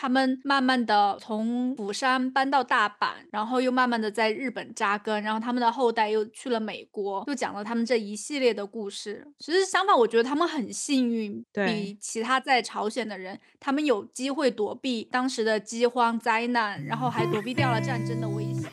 [0.00, 9.26] 他们慢慢的从釜山搬到大阪，然后又慢慢的在日本扎根，然后他们的后代又去了美国，就讲了他们这一系列的故事。
[9.40, 18.70] 其实相反，我觉得他们很幸运，比其他在朝鲜的人，他们有机会躲避当时的饥荒灾难，然后还躲避掉了战争的危险。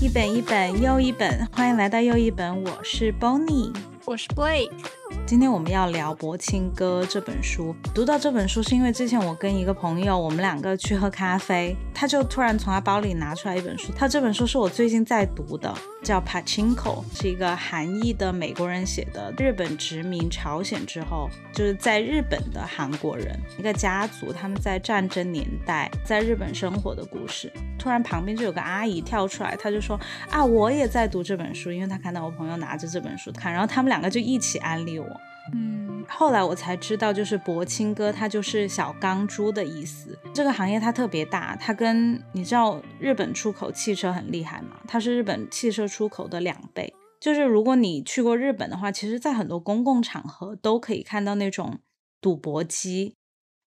[0.00, 3.72] 一本一本又一本，欢迎来到又一本，我是 Bonnie，
[4.04, 5.01] 我是 Blake。
[5.32, 7.74] 今天我们要聊《柏青哥》这本书。
[7.94, 13.90] 读到这本书是因为之前我跟一个朋友，我们两个去喝咖啡，他就突然从他包里拿出来一本书。
[13.96, 19.32] 他这本书是我最近在读的，叫《Pachinko》，是一个韩裔的美国人写的。
[19.38, 27.50] 日本殖民朝鲜之后，就是在日本的韩国人一个家族，他们在战争年代在日本生活的故事。
[27.78, 29.98] 突然旁边就有个阿姨跳出来，他就说
[30.30, 35.06] ：“啊，我也在读这本书，因为他看到我朋友拿着这本书看，然后他们两个就一起安利我。”
[35.52, 40.16] 嗯，后来我才知道，就是博青哥，它就是小钢珠的意思。
[40.32, 44.80] 这个行业它特别大，它跟你知道日本出口汽车很厉害嘛？
[44.86, 46.94] 它是日本汽车出口的两倍。
[47.20, 51.80] 就是如果你去过日本的话，其实在很多公共场合都可以看到那种
[52.20, 53.16] 赌博机，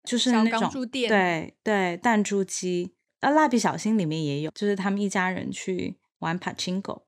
[0.05, 0.70] 就是那种
[1.08, 2.94] 对对弹珠机。
[3.20, 7.02] 那，蜡笔小新里面也有，就是他们一家人去玩 Pachinko，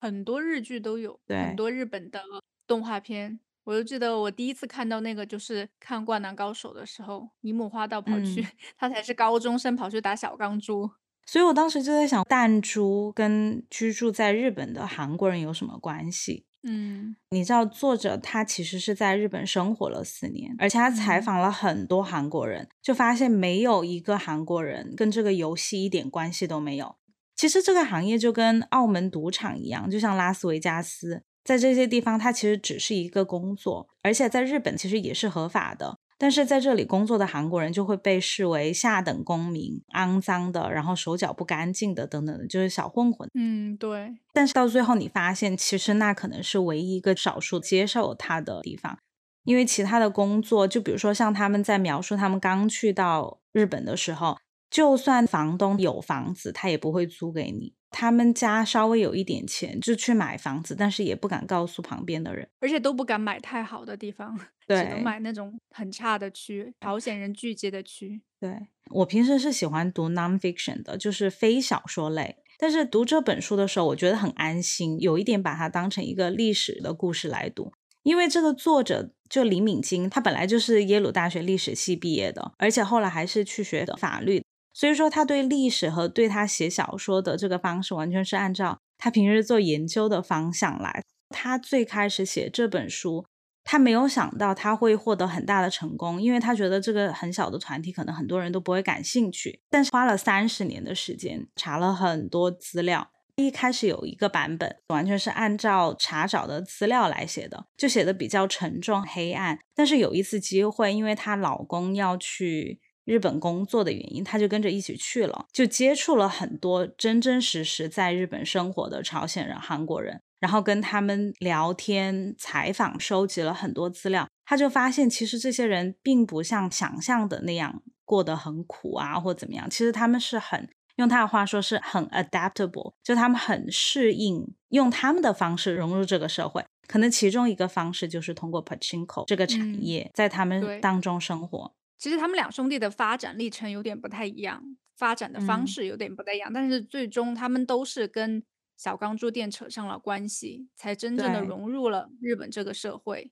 [0.00, 2.22] 很多日剧都有，对，很多日本的
[2.66, 3.40] 动画片。
[3.70, 8.44] 我就记得我第一次看到那个，就是看《灌篮高手》的时候，樱木花道跑去，
[8.76, 10.90] 他才是高中生，跑去打小钢珠。
[11.24, 16.46] 所以我当时就在想，弹珠跟居住在日本的韩国人有什么关系？
[16.64, 26.96] 嗯，你知道作者他其实是在日本生活了四年，而且他采访了很多韩国人，就发现没有一个韩国人跟这个游戏一点关系都没有。
[27.36, 31.22] 其实这个行业就跟澳门赌场一样，就像拉斯维加斯。
[31.44, 35.98] 在这些地方，它其实只是一个工作，而且在日本其实也是合法的。
[36.18, 43.26] 但是在这里工作的韩国人就会被视为下等公民、肮脏的，然后手脚不干净的等等的，就是小混混。
[43.32, 44.14] 嗯，对。
[44.34, 48.98] 但是到最后，你发现其实那可能是唯一一个少数接受他的地方，
[49.44, 54.36] 因为其他的工作，就比如说像他们在描述他们刚去到日本的时候，
[54.68, 57.72] 就算房东有房子，他也不会租给你。
[57.90, 68.22] 他们家稍微有一点钱，就去买房子，但是也不敢告诉旁边的人，而且都不敢买太好的地方， 只能买那种很差的区，朝鲜人聚集的区。
[68.38, 84.42] 对我平时是喜欢读 nonfiction 的，就是非小说类，但是读这本书的时候，我觉得很安心，有一点把它当成一个历史的故事来读，因为这个作者就李敏金，他本来就是耶鲁大学历史系毕业的，而且后来还是去学的法律。
[84.72, 91.02] 所以说，他对历史和对他写小说的这个方式，完全是按照他平时做研究的方向来。
[91.28, 93.26] 他最开始写这本书，
[93.64, 99.60] 他没有想到他会获得很大的成功，因为他觉得这个很小的团体可能很多人都不会感兴趣。
[99.68, 103.10] 但是花了三十年的时间，查了很多资料。
[103.36, 109.58] 一开始有一个版本，完全是按照查找的资料来写的，就写的比较沉重黑暗。
[109.74, 112.80] 但是有一次机会，因为她老公要去。
[113.10, 124.28] 日本工作的原因，他就跟着一起去了，就接触了很多真真实实在日本生活的朝鲜人、韩国人，然后跟他们聊天、采访，收集了很多资料。
[124.44, 129.68] 他就发现，其实这些人并不像想象的那样过得很苦啊，或怎么样。
[129.68, 136.64] 其实他们是很用他的话说是很 adaptable，就他们很适应，用他们的方式融入这个社会。
[136.86, 141.72] 可能其中一个方式就是通过 pachinko 这个产业，在他们当中生活。
[142.00, 148.42] 其实他们两兄弟的发展历程有点不太一样，发展的方式有点不太一样，但是最终他们都是跟
[148.76, 153.30] 小钢珠店扯上了关系，才真正的融入了日本这个社会。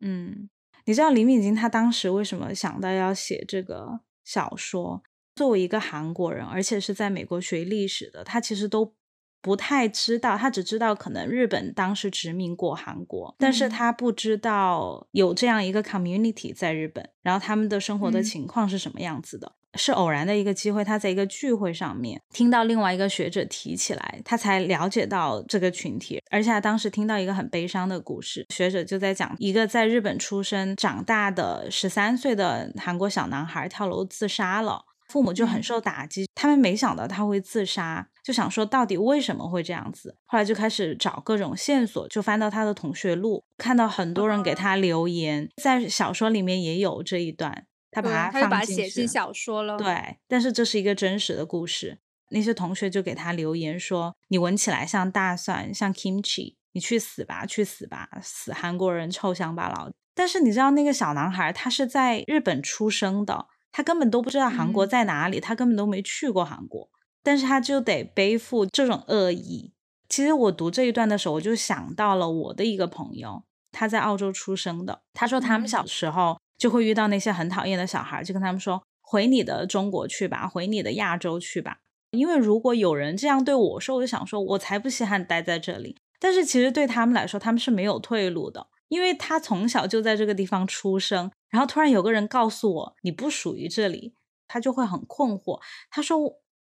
[0.00, 0.50] 嗯，
[0.84, 5.02] 你知道李敏京他当时为什么想到要写这个小说？
[5.34, 8.94] 作为一个韩国人，而且是在美国学历史的，他其实都。
[9.42, 19.52] 不太知道，他只知道可能日本当时殖民过韩国，但是他不知道有这样一个 community 在日本，然后他们的生活的情况是什么样子的。
[19.74, 34.84] 是偶然的一个机会，他在一个聚会上面听到另外一个学者提起来，他才了解到这个群体，而且他当时听到一个很悲伤的故事，学者就在讲一个在日本出生长大的十三岁的韩国小男孩跳楼自杀了。
[35.12, 40.16] 父母就很受打击，他们没想到他会自杀，就想说到底为什么会这样子。
[40.24, 49.76] 后来就开始找各种线索，就翻到他的同学录，看到很多人给他留言，在小说里面也有这一段，他把它放进写小说了。
[49.76, 51.98] 对，但是这是一个真实的故事。
[52.30, 59.90] 那些同学就给他留言说：“你闻起来像大蒜，像 kimchi，你去死吧，去死吧，死韩国人，臭乡巴佬。
[60.14, 66.88] 但是你知道那个小男孩他是在日本出生的，他根本都不知道韩国在哪里，他根本都没去过韩国，
[67.22, 69.72] 但是他就得背负这种恶意。
[70.08, 73.42] 其实我读这一段的时候，我就想到了我的一个朋友，
[73.72, 81.78] 他在澳洲出生的，他说他们小时候就会遇到那些很讨厌的小孩，就跟他们说回你的中国去吧，回你的亚洲去吧。
[82.10, 85.96] 因为如果有人这样对我说，我就想说，我才不稀罕待在这里。
[86.20, 94.14] 但是其实对他们来说，他们是没有退路的，因为他从小就在这个地方出生，然后突然有个人告诉我你不属于这里，
[94.46, 95.58] 他就会很困惑。
[95.90, 96.18] 他说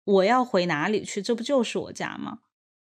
[0.04, 1.22] 我要回哪里去？
[1.22, 2.40] 这不就是我家吗？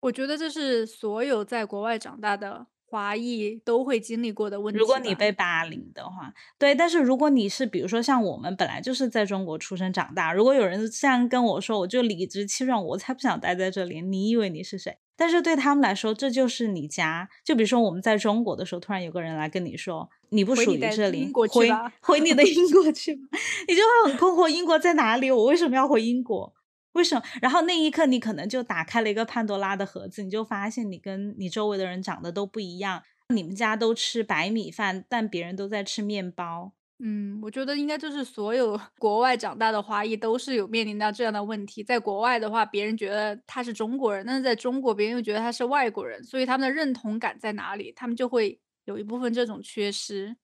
[0.00, 2.68] 我觉得这是所有在国外长大的。
[2.90, 4.80] 华裔都会经历过的问题。
[4.80, 6.74] 如果你被霸凌的话，对。
[6.74, 14.00] 但是如果你是，比如说像我们本来就是在中国出生长大，如果有人这样跟我说，我就理直气壮，我才不想待在这里。
[14.00, 14.96] 你以为你是谁？
[15.18, 17.28] 但是对他们来说，这就是你家。
[17.44, 21.68] 就比如说我们在中国的时候，突然有个人来跟你说，你不属于这里，回
[22.00, 23.22] 回你的 英国去吧，
[23.66, 25.28] 你就会很困惑，英国在哪里？
[25.28, 26.54] 我为什么要回英国？
[26.92, 27.22] 为什么？
[27.42, 33.02] 然后那一刻，你可能就打开了一个潘多拉的盒子，你就发现你跟你周围的人长得都不一样。
[33.34, 36.72] 你们家都吃白米饭，但别人都在吃面包。
[37.00, 41.84] 嗯，我觉得应该就是所有 国外长大的华裔都是有面临到这样的问题。
[41.84, 47.92] 在国外的话，别人觉得他是中国人，但是在中国，别人又觉得他是外国人，所以他们的认同感在哪里？
[47.92, 50.36] 他们就会有一部分这种缺失。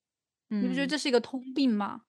[0.48, 2.02] 你不觉得这是一个通病吗？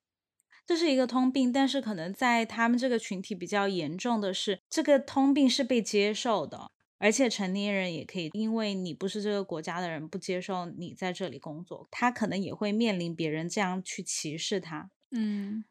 [0.67, 14.89] 这是一个通病，但是可能在他们这个群体比较严重的是，这个通病是被接受的，而且成年人也可以，因为你不是这个国家的人，不接受你在这里工作，他可能也会面临别人这样去歧视他。
[15.11, 15.65] 嗯，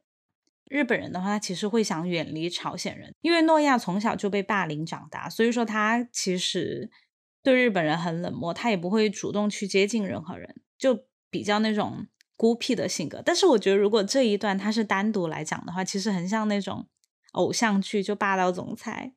[0.67, 6.91] 日本人的话，他其实会想远离朝鲜人，因为诺亚从小就被霸凌长大，所以说他其实
[7.43, 12.07] 对日本人很冷漠，他也不会主动去接近任何人，就比较那种。
[12.37, 16.89] 孤僻的性格，但是我觉得如果这一段他是单独来讲的话，其实很像那种
[17.31, 19.15] 偶像剧，就霸道总裁，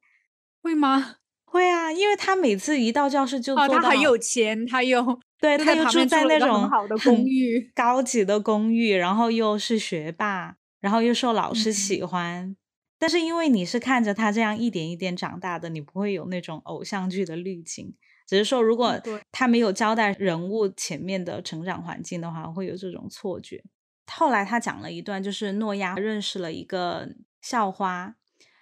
[0.62, 1.16] 会吗？
[1.50, 12.56] 会啊，因为他每次一到教室就哦，他很有钱，他又对他又住在那种很好的公寓，高级的公寓，然后又是学霸，然后又受老师喜欢。
[13.00, 17.96] 但是因为你是看着他这样一点一点长大的，你不会有那种偶像剧的滤镜。
[18.28, 19.00] 只是说，如果
[19.32, 23.64] 他没有交代人物前面的成长环境的话，会有这种错觉。
[24.12, 27.08] 后来他讲了一段，就是诺亚认识了一个
[27.42, 28.16] 校花，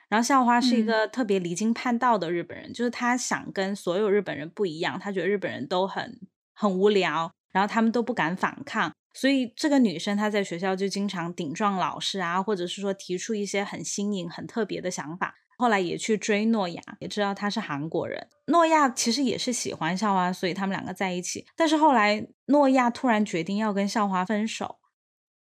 [0.10, 6.20] 然后校花是一个特别离经叛道的日本人，就是他想跟所有日本人不一样，他觉得日本人都很
[6.54, 15.36] 很无聊，然后他们都不敢反抗，所以这个女生她在学校就经常顶撞老师啊，或者是说提出一些很新颖、很特别的想法。
[15.58, 18.28] 后来也去追诺亚，也知道他是韩国人。
[18.48, 21.46] 诺亚其实也是喜欢校花，所以他们两个在一起。
[21.56, 24.80] 但是后来诺亚突然决定要跟校花分手，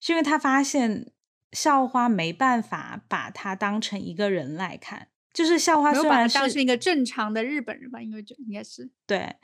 [0.01, 1.13] 是因为他发现
[1.51, 9.35] 校花没办法把他当成一个人来看，就是校花虽然当成一个正常的日本人吧，因为就应该是对。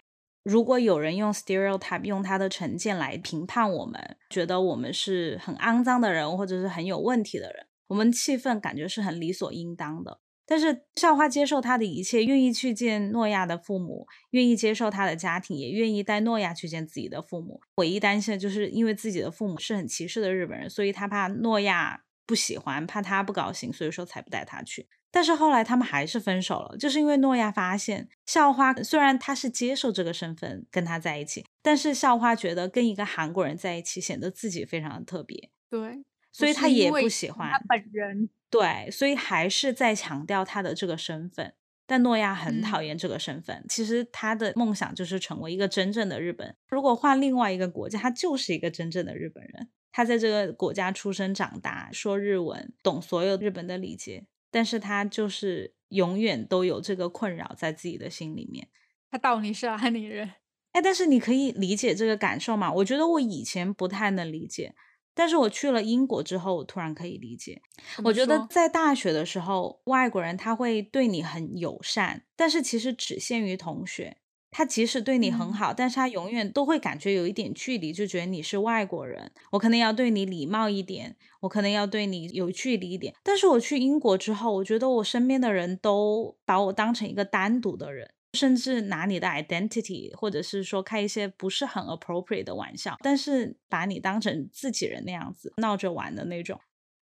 [0.43, 10.21] 如果有人用 stereotype 用他的成见来评判我们，觉得我们是很肮脏的人，或者是很有问题的人，我们气愤感觉是很理所应当的。
[10.47, 17.59] 但是校花接受他的一切，愿意去见诺亚的父母，愿意接受他的家庭，也愿意带诺亚去见自己的父母。
[17.75, 24.87] 唯一担心的就是因为自己的父母是很歧视的日本人，所以他怕诺亚不喜欢，怕他不高兴，所以说才不带他去。
[25.09, 38.29] 但是后来他们还是分手了，就是因为诺亚发现校花虽然他是接受这个身份跟他在一起，但是校花觉得跟一个韩国人在一起显得自己非常的特别，对，所以他也不喜欢他本人。
[38.49, 41.53] 对，所以还是在强调他的这个身份，
[41.85, 43.65] 但诺亚很讨厌这个身份。
[43.67, 46.55] 其实他的梦想就是成为一个真正的日本。
[46.69, 49.69] 如果换另外一个国家，他就是一个真正的日本人。
[49.91, 58.67] 他在这个国家出生长大，说日文，懂所有日本的礼节，但是他就是永远都有这个困扰在自己的心里面。
[59.09, 60.33] 他到底是哪里人？
[60.71, 62.71] 哎，但是你可以理解这个感受吗？
[62.71, 64.75] 我觉得我以前不太能理解。
[65.17, 67.59] 但是我去了英国之后，我突然可以理解。
[68.03, 74.17] 我觉得在大学的时候，外国人他会对你很友善，但是其实只限于同学。
[74.49, 79.31] 他即使对你很好，但是他永远都会感觉有一点距离，就觉得你是外国人。
[79.51, 83.13] 我可能要对你礼貌一点，我可能要对你有距离一点。
[83.23, 88.11] 但是我去英国之后，我觉得我身边的人都把我当成一个单独的人。
[88.33, 96.59] 甚至拿你的 identity，或者是说开一些不是很 appropriate 的玩笑，但是把你当成自己人那样子闹着玩的那种。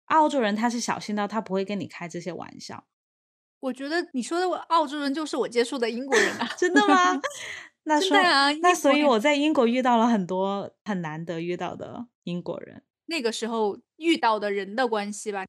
[0.06, 2.84] 澳洲人他是小心到他不会跟你开这些玩笑。
[3.60, 7.20] 我觉得你说的澳洲人就是我接触的英国人啊， 真的吗？
[7.84, 12.82] 那 说啊，那所以我在英国遇到了很多很难得遇到的英国人。
[13.06, 15.44] 那个时候遇到的人的关系吧，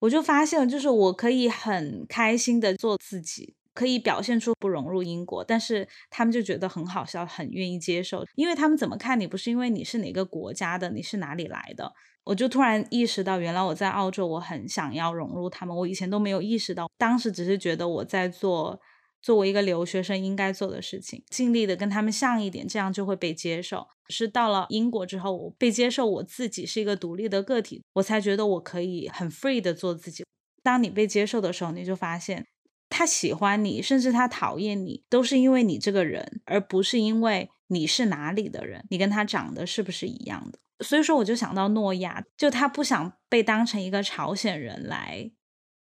[0.00, 11.92] 我就发现，就是我可以很开心的做自己，可以表现出不融入英国，但是他们就觉得很好笑，很愿意接受，因为他们怎么看你，不是因为你是哪个国家的，你是哪里来的。
[12.24, 18.80] 我就突然意识到，原来我在澳洲，我很想要融入他们，我以前都没有意识到，当时只是觉得我在做。
[19.24, 23.86] 作为一个留学生应该做的事情，尽力的跟他们像一点，这样就会被接受。
[24.10, 30.26] 是到了英国之后，我被接受，我自己是一个独立的个体，我才觉得我可以很 free 的做自己。
[30.62, 32.44] 当你被接受的时候，你就发现
[32.88, 40.58] 他喜欢你，甚至他讨厌你，都是因为你这个人，而不是因为你是哪里的人，你跟他长得是不是一样的。
[40.84, 45.32] 所以说，我就想到诺亚，就他不想被当成一个朝鲜人来。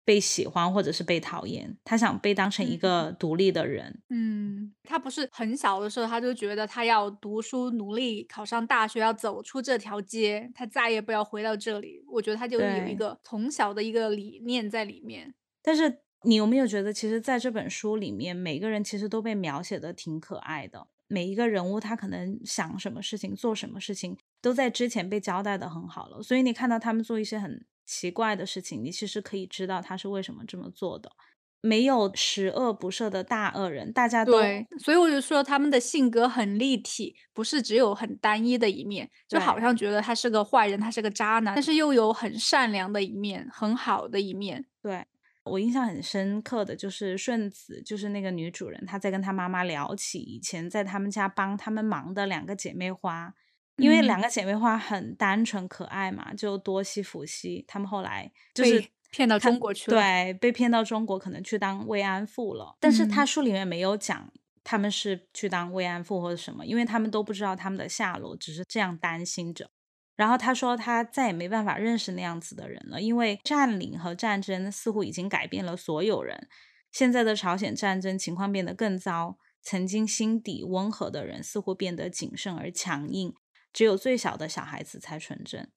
[0.05, 4.01] 被喜欢或者是被讨厌，他想被当成一个独立的人。
[4.09, 12.03] 嗯，他不是很小的时候他就觉得他要读书，努力考上大学，要走出这条街，他再也不要回到这里。
[12.09, 15.33] 我觉得他就有一个从小的一个理念在里面。
[15.62, 20.88] 但是你有没有觉得，其实在这本书里面，每个人其实都被描写的挺可爱的。
[21.08, 26.24] 每一个人物他可能想什么事情，做什么事情，都在之前被交代的很好了。
[26.24, 27.65] 所以你看到他们做一些很。
[27.86, 31.12] 奇怪的事情，你其实可以知道他是为什么这么做的。
[31.60, 39.12] 没有十恶不赦的大恶人，大家都对，所以我就说他们的性格很立体，不是只有很单一的一面。
[39.27, 44.65] 就好像觉得他是个坏人，他是个渣男，但是又有很善良的一面，很好的一面。
[44.82, 45.06] 对
[45.43, 53.33] 我印象很深刻的就是顺子，就是那个女主人，她在跟她妈妈聊起以前在他们家帮他们忙的两个姐妹花。
[53.77, 62.77] 因为两个姐妹花很单纯可爱嘛，就多西、福西，他们后来就是骗到中国去了，对，被骗到中国，可能去当慰安妇了。
[62.79, 64.31] 但是她书里面没有讲
[64.63, 69.71] 他们是去当慰安妇或者什么，因为他们都不知道他们的下落，只是这样担心着。
[70.15, 76.48] 然后他说他再也没办法认识那样子的人了，因为占领和战争似乎已经改变了所有人。
[76.91, 83.34] 现在的朝鲜战争情况变得更糟，曾经心底温和的人似乎变得谨慎而强硬。
[83.74, 85.72] 只有最小的小孩子才纯真，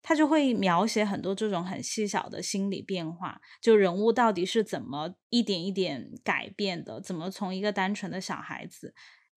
[0.00, 8.94] 他就会描写很多这种很细小的心理变化，就人物到底是怎么一点一点改变的，怎么从一个单纯的小孩子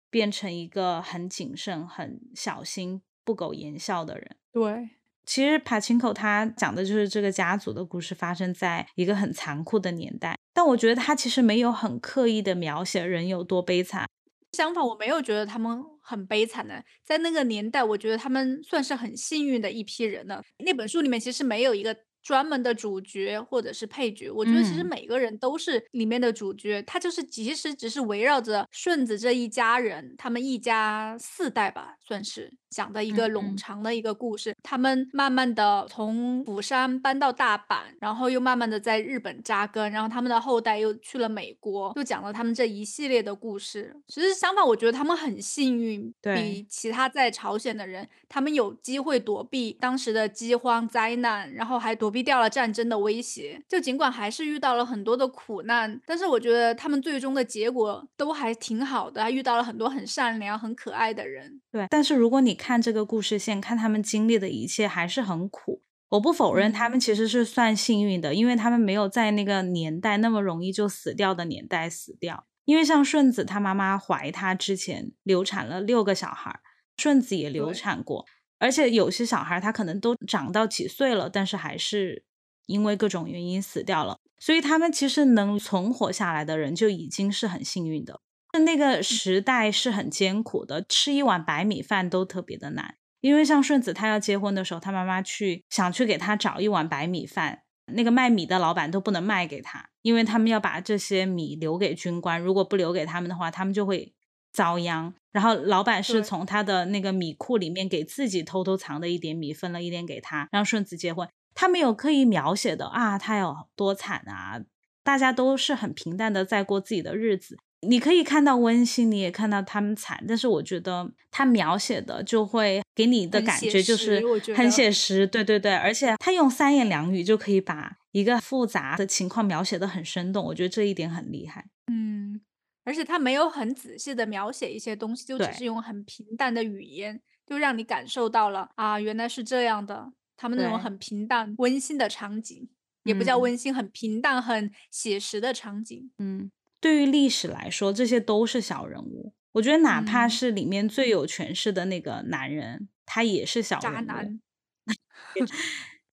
[0.09, 4.37] 变成一个很谨慎、很小心、不苟言笑的人。
[4.53, 4.91] 对，
[5.25, 14.07] 其实帕钦口他讲的就是这个家族的故事，发生在一个很残酷的年代，但我觉得他其实没有很刻意的描写人有多悲惨。
[14.53, 20.41] 相反，我没有觉得他们很悲惨的，在那个年代，我觉得他们算是很幸运的一批人了。
[20.59, 21.97] 那本书里面其实没有一个。
[22.25, 26.81] 专门的主角或者是配角，我觉得其实每个人都是里面的主角。
[26.81, 34.55] 他就是其实只是围绕着顺子这一家人，他们一家四代吧，算是讲的一个冗长的一个故事。
[34.63, 43.95] 他们慢慢的从釜山搬到大阪，然后又慢慢的在日本扎根，然后他们的后代又去了美国，就讲了他们这一系列的故事。
[44.07, 52.14] 其实相反，我觉得他们很幸运，比其他在朝鲜的人，他们有机会躲避当时的饥荒灾难，然后还躲。
[52.15, 61.59] 避掉了战争的威胁，就尽管还是遇到了很多的苦难，但是我觉得他们最终的结果都还挺好的，还遇到了很多很善良、很可爱的人。
[61.69, 65.81] 对，但是如果你看这个故事线，看他们经历的一切还是很苦。
[66.07, 72.45] 我不否认他们其实是算幸运的，因为他们没有在那个年代那么容易就死掉的年代死掉。
[72.63, 76.59] 因为像顺子她妈妈怀她之前流产了六个小孩，
[76.95, 78.25] 顺子也流产过。
[78.57, 82.23] 而且有些小孩他可能都长到几岁了，但是还是
[82.67, 84.17] 因为各种原因死掉了。
[84.37, 88.21] 所以他们其实能存活下来的人就已经是很幸运的。
[88.65, 92.95] 那个时代是很艰苦的，吃一碗白米饭都特别的难。
[93.21, 104.13] 因为像顺子他要结婚的时候，他妈妈去想去给他找一碗白米饭，那个卖米的老板都不能卖给他，因为他们要把这些米留给军官，如果不留给他们的话，他们就会。
[104.55, 111.27] 遭殃，然后老板是从他的那个米库里面给自己偷偷藏的一点米分了一点给他，让顺子结婚。
[111.53, 114.61] 他没有刻意描写的啊，他有多惨啊！
[115.03, 117.57] 大家都是很平淡的在过自己的日子。
[117.81, 124.23] 你可以看到温馨，你也看到他们惨，但是我觉得他描写的就会给你的感觉就是
[124.55, 131.65] 很写实，对对对，而且他用三言两语就可以把一个复杂的情况描写的很生动，我觉得这一点很厉害。
[131.91, 132.41] 嗯。
[132.85, 140.13] 而且他没有很仔细的描写一些东西，就只是用很平淡的语言，就让你感受到了啊，原来是这样的。
[140.37, 142.69] 他们那种很平淡、温馨的场景，
[143.03, 146.11] 也不叫温馨，很平淡、很写实的场景。
[146.19, 149.33] 嗯，对于历史来说，这些都是小人物。
[149.53, 153.95] 我觉得哪怕嗯是里面最有权势的那个男人，他也是小人物。
[153.95, 154.39] 渣男。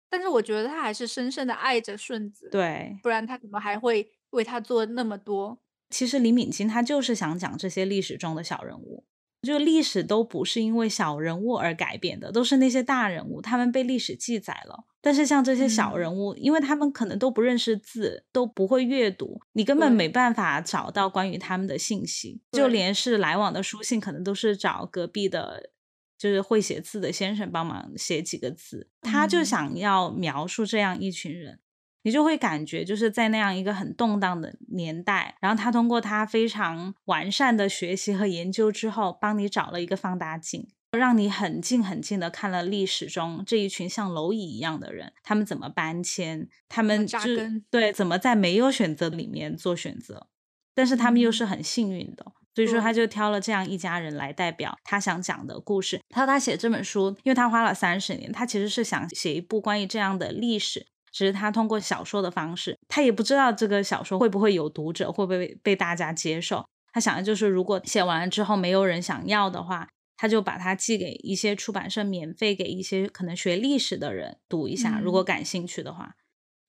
[0.08, 5.58] 但是我觉得他还是深深的爱着顺子，对，不然他怎么还会为他做那么多？
[5.92, 9.04] 其实李敏金他就是想讲这些历史中的小人物，
[9.42, 14.86] 就历史都不是因为小人物而改变的，都是那些大人物，他们被历史记载了。
[15.00, 16.00] 但是像这些小嗯。
[16.00, 25.70] 人物，因为他们可能都不认识字，都不会阅读，你根本没办法找到关于他们的信息，就连是来往的书信，可能都是找隔壁的。
[26.18, 29.44] 就是会写字的先生帮忙写几个字，他就嗯。
[29.44, 31.58] 想要描述这样一群人，
[32.02, 50.26] 你就会感觉就是在那样一个很动荡的年代，然后他通过他非常完善的学习和研究之后，帮你找了一个放大镜，让你很近很近的看了历史中这一群像蝼蚁一样的人，他们怎么搬迁，他们就扎根对怎么在没有选择里面做选择，
[50.74, 52.32] 但是他们又嗯是很幸运的。
[52.54, 55.98] 所以说，他就挑了这样一家人来代表他想讲的故事。
[56.10, 66.64] 他说他写这本书，因为他花了三十年，他其实是想写一部关于这样的历史，只是他通过小说的方式，他也不知道这个小说会不会有读者，会不会被大家接受。
[66.92, 76.14] 他想的就是，如果写完了之后没有人想要的话，他就把它寄给一些出版社，免费给一些可能学历史的人读一下，如果嗯感兴趣的话。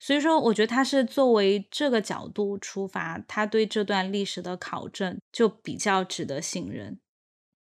[0.00, 6.98] 所以说，我觉得他是作为这个角度出发，他对这段历史的考证就比较值得信任。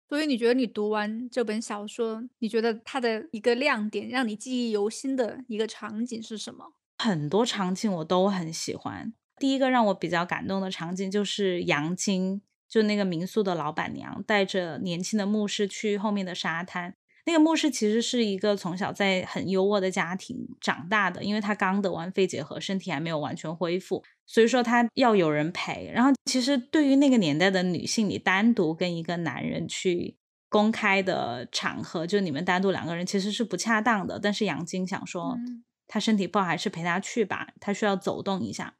[0.10, 6.74] 所以你觉得你读完这本小说，你觉得它的一个亮点，让你记忆犹新的一个场景是什么？
[6.98, 9.14] 很多场景我都很喜欢。
[9.38, 16.96] 第一个让我比较感动的场景就是杨晶，就那个民宿的老板娘带着年轻的牧师去后面的沙滩。
[17.28, 25.92] 那个牧师其实是一个从小在很优渥的家庭长大的，因为他刚得完肺结核，身体还没有完全恢复，所以说他要有人陪。
[25.94, 30.16] 然后其实对于那个年代的女性，你单独跟一个男人去
[30.48, 34.18] 公开的场合，就你们单独两个人其实是不恰当的。
[34.18, 38.76] 但是杨晶想说，嗯他身体不好，还是陪他去吧，他需要走动一下。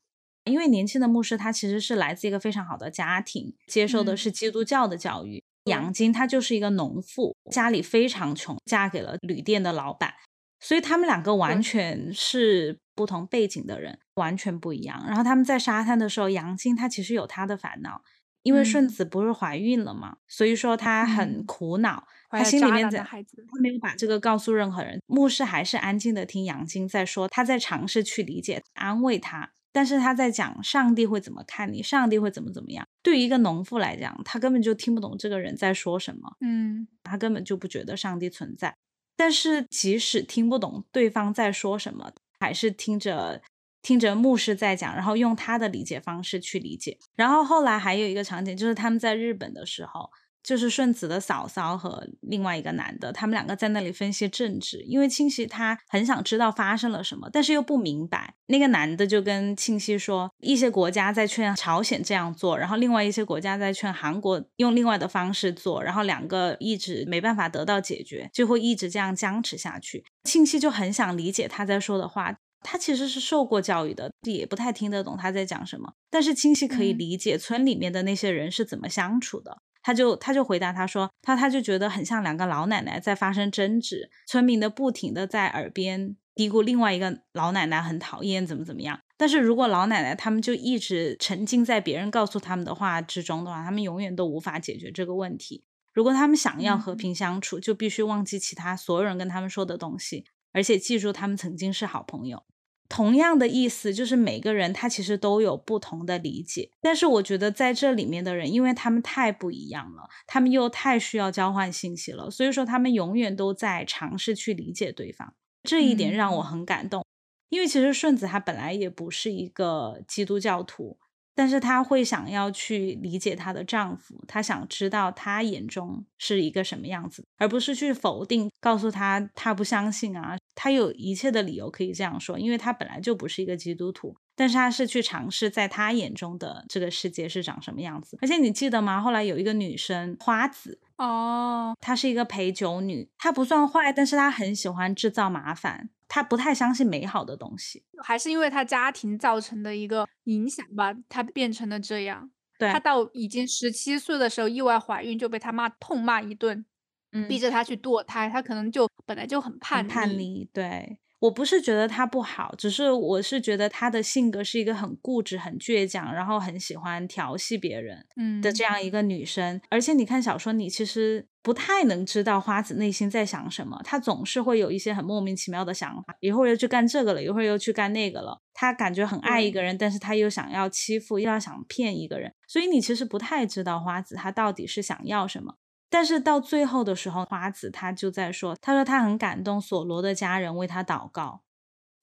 [0.46, 5.44] 因为年轻的牧师他其实是来自一个非常好的家庭，接受的嗯是基督教的教育。
[5.68, 10.14] 对杨晶她就是一个农妇，家里非常穷，嫁给了旅店的老板，
[10.60, 15.04] 所以他们两个完全是不同背景的人，完全不一样。
[15.06, 18.02] 然后他们在沙滩的时候，杨晶她其实有她的烦恼，
[18.44, 21.46] 因为顺嗯子不是怀孕了嘛，所以说她很嗯。
[21.46, 25.02] 苦恼，她心里面在男的孩子，他没有把这个告诉任何人。
[25.06, 32.84] 牧师还是安静的听杨晶在说，他在尝试去理解、安慰他，但是他在讲上帝会怎么看你，上帝会怎么怎么样。
[33.04, 38.76] 对于一个农妇来讲，他根本就听不懂这个人在说什么，嗯他根本就不觉得上帝存在。
[39.16, 43.40] 但是即使听不懂对方在说什么，还是听着
[43.84, 46.98] 听着牧师在讲，然后用他的理解方式去理解。
[47.16, 50.10] 然后后来还有一个场景，就是他们在日本的时候，
[50.48, 58.36] 就是顺子的嫂嫂和另外一个男的，他们两个在那里分析政治，因为庆熙他很想知道发生了什么，但是又不明白。
[58.46, 70.06] 那个男的就跟庆熙说，一些国家在劝朝鲜这样做，然后另外一些国家在劝韩国用另外的方式做，然后两个一直没办法得到解决，就会一直这样僵持下去。
[70.24, 72.38] 庆熙就很想理解他在说的话。
[72.64, 75.94] 他其实是受过教育的，也不太听得懂他在讲什么。
[76.10, 79.60] 但是清晰可以嗯理解村里面的那些人是怎么相处的。
[79.88, 89.00] 他就他就回答他说，他他就觉得很像两个老奶奶在发生争执，村民的不停的在耳边嘀咕另外一个老奶奶很讨厌怎么怎么样。
[89.16, 95.64] 但是如果老奶奶他们就一直沉浸在别人告诉他们的话之中的话，他们永远都无法解决这个问题。
[95.94, 102.44] 如果他们想要和嗯平相处，就必须忘记其他所有人跟他们说的东西，而且记住他们曾经是好朋友。
[102.90, 115.34] 同样的意思，就是每个人他其实都有不同的理解，但是我觉得在这里面的人，因为他们太不一样了，他们又太需要交换信息了，所以说他们永远都在尝试去理解对方。
[115.64, 117.04] 这一点让我嗯很感动，
[117.50, 120.98] 因为其实顺子他本来也不是一个基督教徒，
[121.38, 138.18] 但是她会想要去理解她的丈夫，她想知道他眼中是一个什么样子，而不是去否定，告诉他他不相信啊，他有一切的理由可以这样说，因为他本来就不是一个基督徒，但是他是去尝试在他眼中的这个世界是长什么样子。
[138.20, 139.00] 而且你记得吗？
[139.00, 147.84] 后来有一个女生花子，哦，她是一个陪酒女，她不算坏，但是她很喜欢制造麻烦，她不太相信美好的东西。
[148.04, 152.30] 还是因为他家庭造成的一个影响吧，他变成了这样。
[152.58, 156.66] 对他到已经十七岁的时候意外怀孕，就被他妈痛骂一顿，
[157.12, 158.30] 嗯逼着他去堕胎。
[158.30, 161.00] 他可能就本来就很叛逆，叛逆，对。
[161.20, 168.06] 我不是觉得他不好，只是我是觉得他的性格是一个很固执、很倔强，然后很喜欢调戏别人
[168.40, 169.60] 的这样一个女生。
[169.72, 178.42] 而且你看小说，你其实不太能知道花子内心在想什么，他总是会有一些很莫名其妙的想法，一会儿又去干这个了，一会儿又去干那个了。
[178.54, 185.56] 他感觉很爱一个人，但是他又想要欺负，又要想骗一个人，所以你其实不太知道花子他到底是想要什么。
[185.90, 191.44] 但是到最后的时候，花子他就在说，他说他很感动，索罗的家人为他祷告，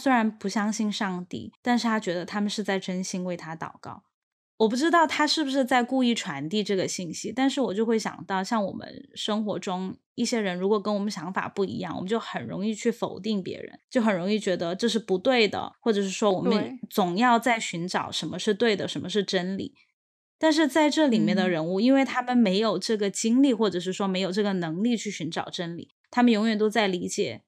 [0.02, 4.04] 虽然不相信上帝，但是他觉得他们是在真心为他祷告。
[4.56, 19.74] 我不知道他是不是在故意传递这个信息，但是我就会想到，像我们生活中一些人，如果跟我们想法不一样，我们就很容易去否定别人，就很容易觉得这是不对的，或者是说我们总要在寻找什么是对的，什么是真理。
[20.38, 27.42] 但是在这里面的人物，因为他们没有这个经历，或者是说没有这个能力去寻找真理，他们永远都在理解，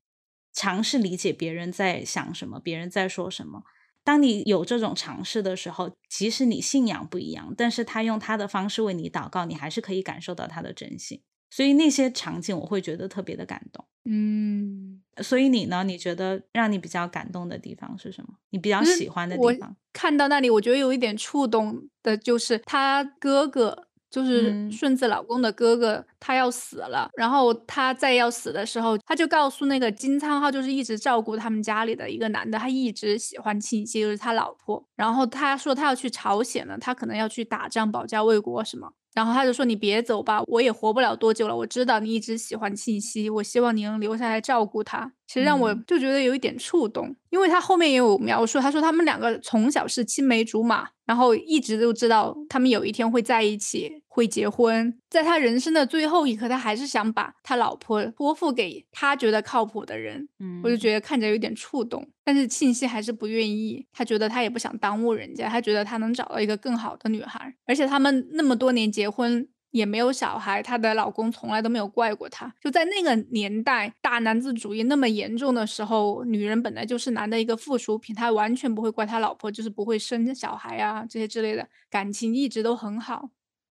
[0.52, 3.62] 尝试理解别人在想什么，别人在说什么。
[4.06, 11.20] 当你有这种尝试的时候，即使你信仰不一样，但是他用他的方式为你祷告，你还是可以感受到他的真心。
[11.50, 13.84] 所以那些场景，我会觉得特别的感动。
[14.04, 15.02] 嗯。
[15.22, 15.82] 所以你呢？
[15.82, 18.34] 你觉得让你比较感动的地方是什么？
[18.50, 19.74] 你比较喜欢的地方？
[19.92, 23.85] 看到那里，我觉得有一点触动的，就是他哥哥，
[24.16, 27.10] 就是顺子老公的哥哥，他要死了。
[27.18, 34.82] 然后他在要死的时候，他就告诉那个金仓浩，就是一直照顾他们家里的一个男的，他一直喜欢庆熙，就是他老婆。
[34.96, 38.90] 然后他说他要去朝鲜了，他可能要去打仗，保家卫国什么。
[39.12, 41.56] 然后他就说：“你别走吧，我也活不了多久了。
[41.56, 50.88] 我知道你一直喜欢庆熙，我希望你能留下来照顾他。”其实让我就觉得有一点触动，因为他后面也有描述，他说他们两个从小是青梅竹马。
[51.06, 54.92] 然后一直都知道他们有一天会在一起，会结婚。
[55.08, 60.28] 在他人生的最后一刻，他还是想把他老婆托付给他觉得靠谱的人。
[60.40, 62.04] 嗯，我就觉得看着有点触动。
[62.24, 67.54] 但是庆熙还是不愿意，他觉得他也不想耽误人家，他觉得他能找到一个更好的女孩。
[67.66, 69.46] 而且他们那么多年结婚。
[69.76, 72.52] 也没有小孩，她的老公从来都没有怪过她。
[72.60, 83.30] 就在那个年代，大男子主义那么严重的时候，女人本来就是男的一个附属品，他完全不会怪他老婆，就是不会生小孩啊这些之类的，感情一直都很好。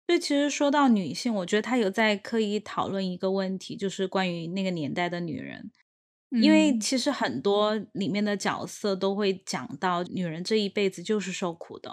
[0.08, 5.72] 所以其实说到女性，我觉得他有在刻意讨论一个问题，就是关于那个年代的女人，
[6.32, 11.92] 因为其实很多里面的角色都会讲到女人这一辈子就是受苦的，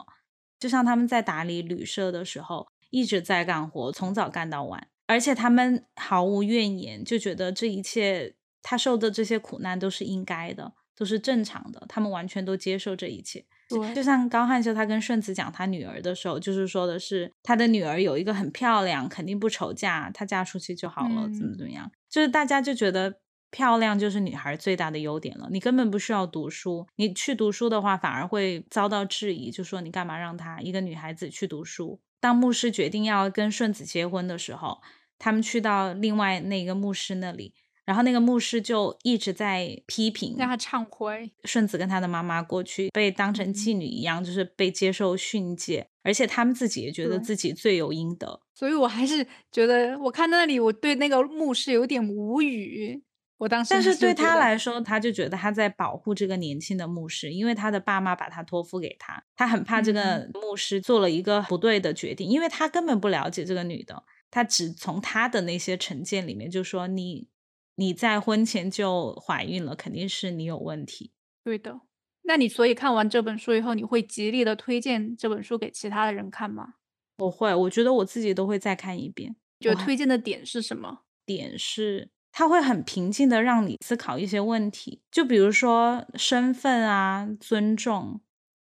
[0.58, 2.68] 就像他们在打理旅社的时候。
[2.90, 13.44] 一直在干活，从早干到晚，而且他们毫无怨言，就觉得这一切他受的这些苦难都是应该的，都是正常的，他们完全都接受这一切。
[13.68, 21.90] 对，就像高汉秀他跟顺子讲他女儿的时候，就是说的是他的女儿有一个很漂亮，肯定不愁嫁，她嫁出去就好了，怎么怎么样？
[22.08, 23.20] 就是大家就觉得
[23.50, 32.00] 漂亮就是女孩最大的优点了，你根本不需要读书，你去读书的话反而会遭到质疑，就说你干嘛让她一个女孩子去读书？
[32.20, 34.78] 当牧师决定要跟顺子结婚的时候，
[35.18, 37.54] 他们去到另外那个牧师那里，
[37.84, 41.32] 然后那个牧师就一直在批评，让他忏悔。
[41.44, 48.40] 顺子跟他的妈妈过去被当成妓女一样，就是被接受训诫，而且他们自己也觉得自己罪有应得。
[48.54, 53.02] 所以我还是觉得，我看那里，我对那个牧师有点无语。
[53.38, 67.28] 我当时，但是对他来说，他就觉得他在保护这个年轻的牧师，因为他的爸妈把他托付给他，他很怕这个牧师做了一个不对的决定，因为他根本不了解这个女的，他只从他的那些成见里面就说你
[67.76, 71.12] 你在婚前就怀孕了，肯定是你有问题。
[71.44, 71.80] 对的，
[72.22, 76.74] 那你所以看完这本书以后，你会极力的推荐这本书给其他的人看吗？
[77.18, 79.36] 我会，我觉得我自己都会再看一遍。
[79.60, 81.02] 觉得推荐的点是什么？
[81.24, 82.10] 点是。
[82.32, 88.20] 他会很平静的让你思考一些问题，就比如说身份啊、尊重，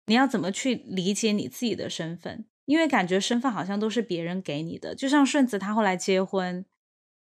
[0.08, 2.46] 你要怎么去理解你自己的身份？
[2.66, 4.94] 因为感觉身份好像都是别人给你的。
[4.94, 6.66] 就像顺子，他后来结婚，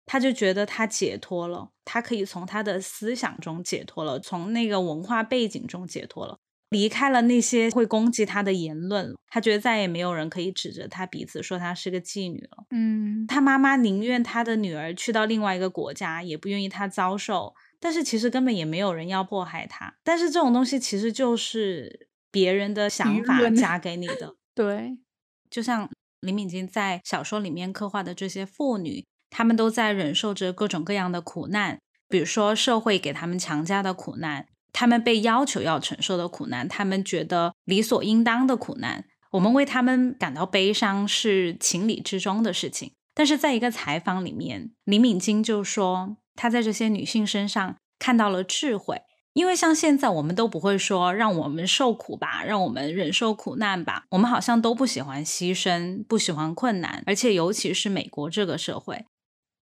[0.06, 6.40] 他就觉得他解脱了，他可以从他的思想中解脱了，从那个文化背景中解脱了。
[6.70, 12.66] 离开了那些会攻击他的言论，他觉得再也没有人可以指着他鼻子说他是个妓女了。
[12.72, 17.54] 嗯，他妈妈宁愿他的女儿去到另外一个国家，也不愿意他遭受。
[17.80, 19.96] 但是其实根本也没有人要迫害他。
[20.04, 24.36] 但是这种东西其实就是别人的想法加给你的。
[24.56, 24.98] 对，
[25.50, 25.90] 就像
[26.22, 34.48] 李敏金在小说里面刻画的这些妇女，她们都在忍受着各种各样的苦难，比如说社会给他们强加的苦难。
[34.80, 42.92] 他们被要求要承受的苦难，他们觉得理所应当的苦难，我们为他们感到悲伤是情理之中的事情。
[43.16, 49.02] 但是在一个采访里面，李敏金就说，他在这些女性身上看到了智慧，
[49.34, 59.08] 因为像现在我们都不会说让我们受苦吧，让我们忍受苦难吧，我们好像都不喜欢牺牲，不喜欢困难，而且尤其是美国这个社会，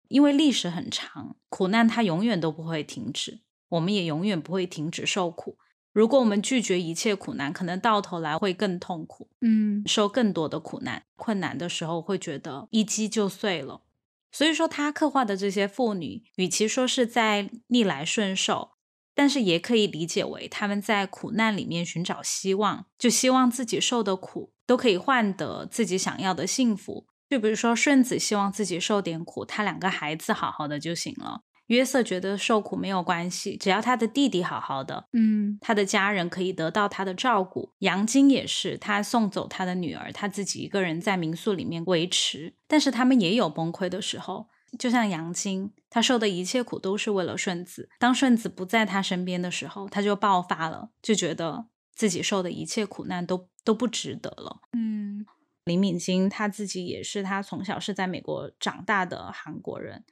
[0.09, 3.39] 因为历史很长，苦难它永远都不会停止，
[3.71, 5.59] 我们也永远不会停止受苦。
[5.93, 13.83] 如果我们拒绝一切苦难，可能到头来会更痛苦，嗯，受更多的苦难、困难的时候，会觉得一击就碎了。
[14.31, 18.73] 所以说，他刻画的这些妇女，与其说是在逆来顺受。
[19.15, 27.09] 但是也可以理解为他们在苦难里面寻找希望，就希望自己受的苦都可以换得自己想要的幸福。
[27.29, 31.43] 就比如说顺子希望自己受点苦，他两个孩子好好的就行了。
[31.69, 37.73] 约瑟觉得受苦没有关系，只要他的弟弟好好的，嗯，他的家人可以得到他的照顾。
[37.79, 42.53] 杨晶也是，他送走他的女儿，他自己一个人在民宿里面维持。
[42.67, 44.49] 但是他们也有崩溃的时候。
[44.79, 47.89] 就像杨晶，他受的一切苦都是为了顺子。
[47.99, 54.61] 当顺子不在他身边的时候，他就爆发了，就觉得自己受的一切苦难都都不值得了。
[54.75, 55.25] 嗯，
[55.65, 60.05] 李敏晶他自己也是，他从小是在美国长大的韩国人。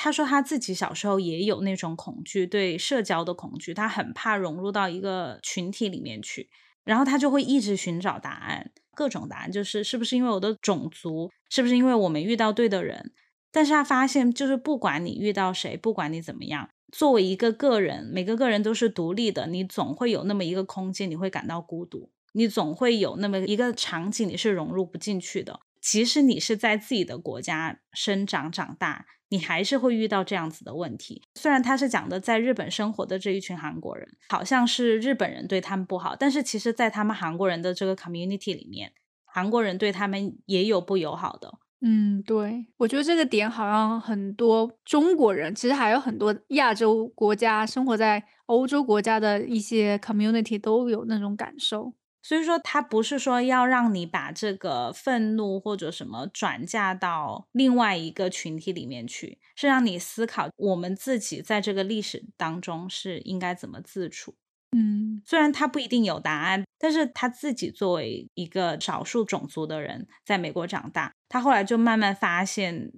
[0.00, 6.48] 他说他自己小时候也有那种恐惧，对社交的恐惧，他很怕融入到一个群体里面去，
[6.84, 13.12] 然后他就会一直寻找答案，各种答案，就是是不是因为我的种族，是不是因为我没遇到对的人。
[13.50, 25.58] 但是他发现，就是不管你遇到谁，不管你怎么样，作为一个个人，每个个人都是独立的，你总会有那么一个空间，你会感到孤独，你总会有那么一个场景，你是融入不进去的。
[25.80, 31.22] 即使你是在自己的国家生长长大，你还是会遇到这样子的问题。
[31.34, 38.92] 虽然他是讲的在日本生活的这一群韩国人，好像是日本人对他们不好，但是其实，在他们韩国人的这个 community 里面，
[39.24, 41.58] 韩国人对他们也有不友好的。
[41.80, 51.92] 嗯，对，我觉得这个点好像很多中国人，其实还有很多亚洲国家生活在欧洲国家的一些 community 都有那种感受。
[52.22, 64.34] 所以说，他不是说要让你把这个愤怒或者什么转嫁到另外一个群体里面去，是让你思考我们自己在这个历史当中是应该怎么自处。
[64.76, 72.92] 嗯，虽然他不一定有答案，但是他自己作为一个少数种族的人，在美国长大，他后来就慢慢发现，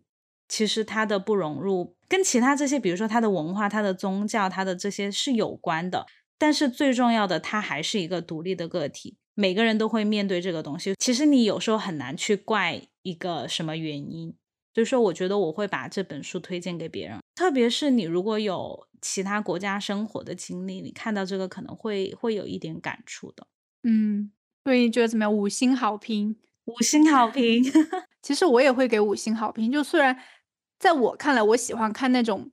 [0.48, 6.06] 其实他的不融入跟其他这些，比如说他的文化、他的宗教、他的这些是有关的。
[6.40, 9.18] 但是最重要的，他还是一个独立的个体。
[9.34, 10.94] 每个人都会面对这个东西。
[10.98, 14.34] 其实你有时候很难去怪一个什么原因。
[14.72, 23.46] 所以说，我觉得我会把这本书推荐给别人，特别是你如果有其他国家生活的经历，你看到这个可能会会有一点感触的。
[23.82, 24.30] 嗯，
[24.64, 25.36] 所以你觉得怎么样？
[25.36, 27.62] 五星好评，五星好评。
[28.22, 29.70] 其实我也会给五星好评。
[29.70, 30.18] 就虽然
[30.78, 32.50] 在我看来，我喜欢看那种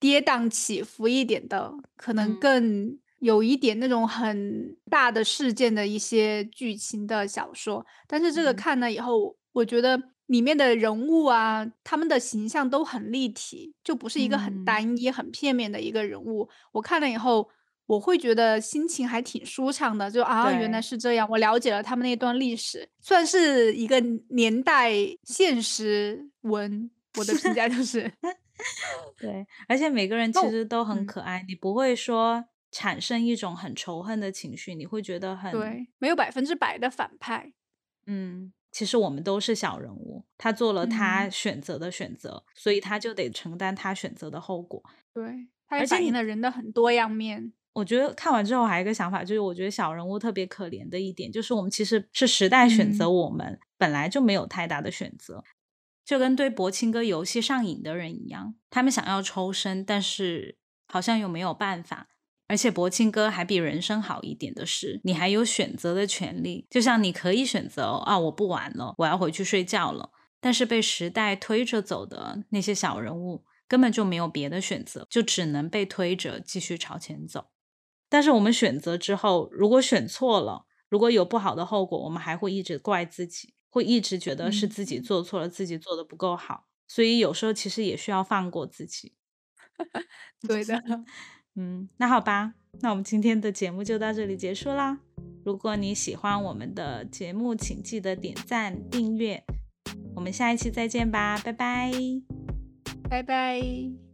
[0.00, 10.02] 跌宕起伏一点的，可能更有一点那种很大的事件的一些剧情的小说，但是这个看了以后，我觉得。
[10.30, 16.48] 里面的人物啊，他们的形象都很立体，就不是一个很单一、很片面的一个人物。
[16.70, 17.48] 我看了以后，
[17.84, 20.08] 我会觉得心情还挺舒畅的。
[20.08, 24.92] 就啊，原来是这样，我了解了他们那段历史，算是一个年代
[25.24, 26.88] 现实文。
[27.18, 28.08] 我的评价就是，
[29.18, 37.52] 对，而且每个人其实都很可爱，你不会说产生一种很仇恨的情绪，你会觉得很对，没有百分之百的反派，
[38.06, 38.52] 嗯。
[38.72, 44.80] 其实我们都是小人物，他做了他选择的选择，所以他就得承担他选择的后果。
[45.12, 47.52] 对，而且反映了人的很多样面。
[47.72, 55.42] 我觉得看完之后还有一个想法，就是我觉得小人物特别可怜的一点，就是我们其实是时代选择我们，本来就没有太大的选择，
[56.04, 60.56] 就跟对博青哥游戏上瘾的人一样，他们想要抽身，但是
[60.86, 62.06] 好像又没有办法。
[62.50, 66.66] 而且博清哥还比人生好一点的是，你还有选择的权利。
[66.68, 70.10] 就像你可以选择啊，我不玩了，我要回去睡觉了。
[70.40, 77.50] 但是被时代推着走的那些小人物，根本就没有别的选择，就只能被推着继续朝前走。
[78.08, 86.64] 但是我们选择之后，如果选错了，如果有不好的后果，我们还会一直怪自己，会一直觉得是自己做错了，自己做的不够好。
[86.88, 89.14] 所以有时候其实也需要放过自己。
[90.48, 90.82] 对的。
[91.56, 94.98] 嗯，那好吧，那我们今天的节目就到这里结束啦。
[95.44, 99.42] 如果你喜欢我们的节目，请记得点赞订阅。
[100.14, 101.92] 我们下一期再见吧，拜拜，
[103.08, 104.09] 拜拜。